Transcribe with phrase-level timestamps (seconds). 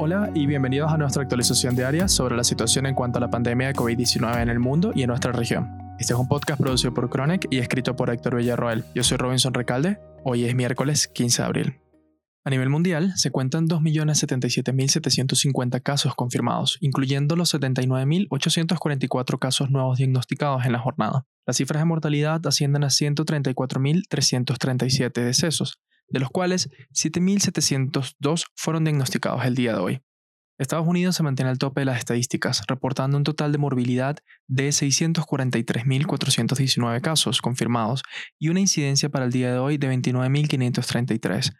[0.00, 3.66] Hola y bienvenidos a nuestra actualización diaria sobre la situación en cuanto a la pandemia
[3.66, 5.76] de COVID-19 en el mundo y en nuestra región.
[5.98, 8.84] Este es un podcast producido por Chronic y escrito por Héctor Villarroel.
[8.94, 9.98] Yo soy Robinson Recalde.
[10.22, 11.80] Hoy es miércoles 15 de abril.
[12.44, 20.70] A nivel mundial, se cuentan 2.077.750 casos confirmados, incluyendo los 79.844 casos nuevos diagnosticados en
[20.72, 21.26] la jornada.
[21.44, 29.54] Las cifras de mortalidad ascienden a 134.337 decesos, de los cuales 7.702 fueron diagnosticados el
[29.54, 30.00] día de hoy.
[30.58, 34.16] Estados Unidos se mantiene al tope de las estadísticas, reportando un total de morbilidad
[34.48, 38.02] de 643.419 casos confirmados
[38.40, 41.54] y una incidencia para el día de hoy de 29.533.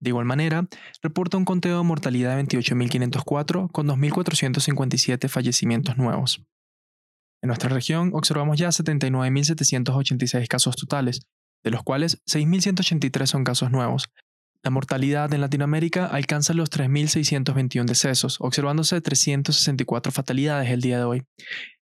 [0.00, 0.66] De igual manera,
[1.02, 6.42] reporta un conteo de mortalidad de 28.504 con 2.457 fallecimientos nuevos.
[7.42, 11.20] En nuestra región observamos ya 79.786 casos totales,
[11.68, 14.08] de los cuales 6.183 son casos nuevos.
[14.62, 21.22] La mortalidad en Latinoamérica alcanza los 3.621 decesos, observándose 364 fatalidades el día de hoy.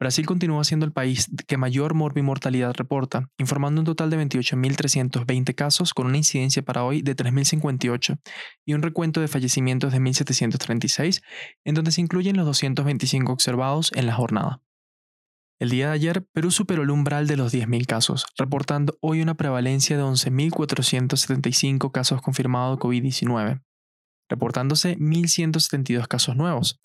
[0.00, 5.92] Brasil continúa siendo el país que mayor morbimortalidad reporta, informando un total de 28.320 casos
[5.92, 8.18] con una incidencia para hoy de 3.058
[8.66, 11.22] y un recuento de fallecimientos de 1.736,
[11.64, 14.60] en donde se incluyen los 225 observados en la jornada.
[15.58, 19.34] El día de ayer, Perú superó el umbral de los 10.000 casos, reportando hoy una
[19.34, 23.62] prevalencia de 11.475 casos confirmados de COVID-19,
[24.28, 26.78] reportándose 1.172 casos nuevos.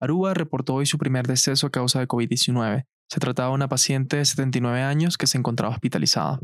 [0.00, 2.86] Aruba reportó hoy su primer deceso a causa de COVID-19.
[3.08, 6.40] Se trataba de una paciente de 79 años que se encontraba hospitalizada.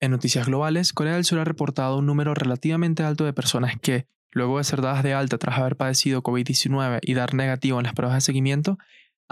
[0.00, 4.08] En noticias globales, Corea del Sur ha reportado un número relativamente alto de personas que,
[4.32, 7.94] luego de ser dadas de alta tras haber padecido COVID-19 y dar negativo en las
[7.94, 8.78] pruebas de seguimiento,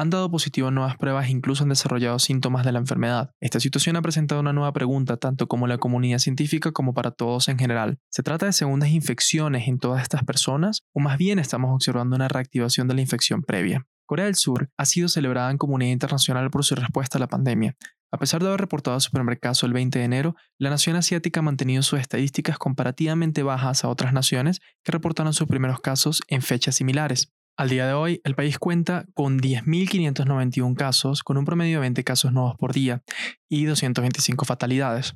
[0.00, 3.32] han dado positivo en nuevas pruebas e incluso han desarrollado síntomas de la enfermedad.
[3.38, 7.48] Esta situación ha presentado una nueva pregunta tanto como la comunidad científica como para todos
[7.48, 7.98] en general.
[8.08, 12.28] ¿Se trata de segundas infecciones en todas estas personas o más bien estamos observando una
[12.28, 13.86] reactivación de la infección previa?
[14.06, 17.76] Corea del Sur ha sido celebrada en comunidad internacional por su respuesta a la pandemia.
[18.10, 21.40] A pesar de haber reportado su primer caso el 20 de enero, la nación asiática
[21.40, 26.42] ha mantenido sus estadísticas comparativamente bajas a otras naciones que reportaron sus primeros casos en
[26.42, 27.32] fechas similares.
[27.60, 32.04] Al día de hoy, el país cuenta con 10.591 casos, con un promedio de 20
[32.04, 33.02] casos nuevos por día
[33.50, 35.14] y 225 fatalidades.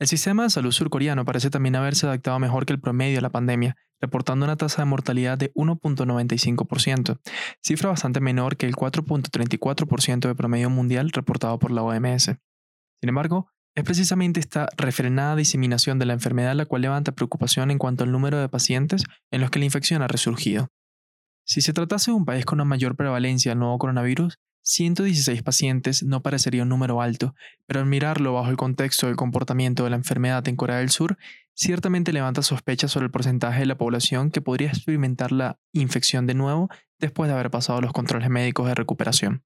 [0.00, 3.30] El sistema de salud surcoreano parece también haberse adaptado mejor que el promedio de la
[3.30, 7.20] pandemia, reportando una tasa de mortalidad de 1.95%,
[7.62, 12.24] cifra bastante menor que el 4.34% de promedio mundial reportado por la OMS.
[12.24, 17.78] Sin embargo, es precisamente esta refrenada diseminación de la enfermedad la cual levanta preocupación en
[17.78, 20.72] cuanto al número de pacientes en los que la infección ha resurgido.
[21.46, 26.02] Si se tratase de un país con una mayor prevalencia del nuevo coronavirus, 116 pacientes
[26.02, 27.34] no parecería un número alto,
[27.66, 31.18] pero al mirarlo bajo el contexto del comportamiento de la enfermedad en Corea del Sur,
[31.52, 36.32] ciertamente levanta sospechas sobre el porcentaje de la población que podría experimentar la infección de
[36.32, 39.42] nuevo después de haber pasado los controles médicos de recuperación.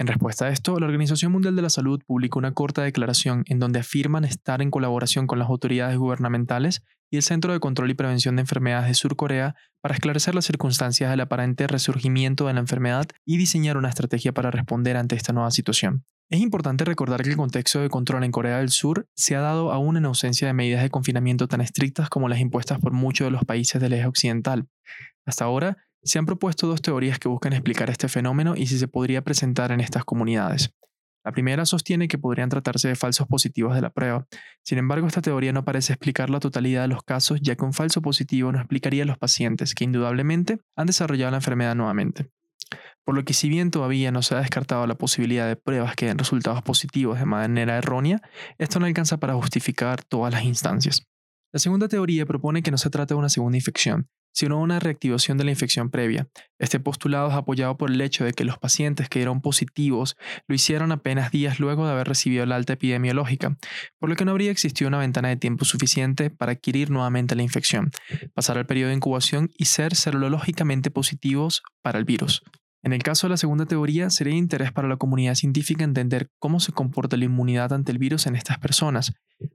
[0.00, 3.58] En respuesta a esto, la Organización Mundial de la Salud publicó una corta declaración en
[3.58, 7.94] donde afirman estar en colaboración con las autoridades gubernamentales y el Centro de Control y
[7.94, 12.60] Prevención de Enfermedades de Sur Corea para esclarecer las circunstancias del aparente resurgimiento de la
[12.60, 16.04] enfermedad y diseñar una estrategia para responder ante esta nueva situación.
[16.30, 19.72] Es importante recordar que el contexto de control en Corea del Sur se ha dado
[19.72, 23.30] aún en ausencia de medidas de confinamiento tan estrictas como las impuestas por muchos de
[23.32, 24.68] los países del eje occidental.
[25.26, 28.88] Hasta ahora, se han propuesto dos teorías que buscan explicar este fenómeno y si se
[28.88, 30.72] podría presentar en estas comunidades.
[31.24, 34.26] La primera sostiene que podrían tratarse de falsos positivos de la prueba.
[34.62, 37.74] Sin embargo, esta teoría no parece explicar la totalidad de los casos, ya que un
[37.74, 42.30] falso positivo no explicaría a los pacientes que indudablemente han desarrollado la enfermedad nuevamente.
[43.04, 46.06] Por lo que si bien todavía no se ha descartado la posibilidad de pruebas que
[46.06, 48.22] den resultados positivos de manera errónea,
[48.58, 51.06] esto no alcanza para justificar todas las instancias.
[51.52, 55.36] La segunda teoría propone que no se trata de una segunda infección, sino una reactivación
[55.36, 56.28] de la infección previa.
[56.60, 60.16] Este postulado es apoyado por el hecho de que los pacientes que dieron positivos
[60.46, 63.56] lo hicieron apenas días luego de haber recibido la alta epidemiológica,
[63.98, 67.42] por lo que no habría existido una ventana de tiempo suficiente para adquirir nuevamente la
[67.42, 67.90] infección,
[68.32, 72.44] pasar el periodo de incubación y ser serológicamente positivos para el virus.
[72.88, 76.30] En el caso de la segunda teoría, sería de interés para la comunidad científica entender
[76.38, 79.12] cómo se comporta la inmunidad ante el virus en estas personas,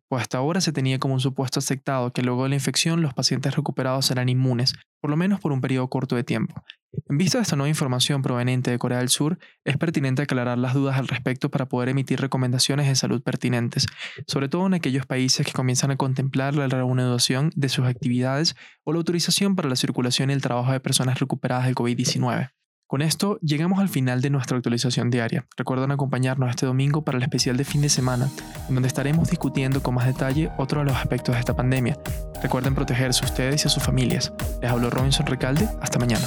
[0.08, 3.16] pues hasta ahora se tenía como un supuesto aceptado que luego de la infección los
[3.16, 6.64] pacientes recuperados serán inmunes, por lo menos por un periodo corto de tiempo.
[7.10, 10.76] En vista de esta nueva información proveniente de Corea del Sur, es pertinente aclarar las
[10.76, 13.88] dudas al respecto para poder emitir recomendaciones de salud pertinentes,
[14.28, 18.94] sobre todo en aquellos países que comienzan a contemplar la reanudación de sus actividades o
[18.94, 22.52] la autorización para la circulación y el trabajo de personas recuperadas del COVID-19.
[22.88, 25.48] Con esto llegamos al final de nuestra actualización diaria.
[25.58, 28.30] Recuerden acompañarnos este domingo para el especial de fin de semana,
[28.70, 31.98] en donde estaremos discutiendo con más detalle otro de los aspectos de esta pandemia.
[32.42, 34.34] Recuerden protegerse ustedes y a sus familias.
[34.62, 35.68] Les hablo Robinson Recalde.
[35.82, 36.26] Hasta mañana.